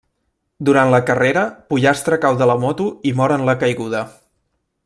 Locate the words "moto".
2.67-2.91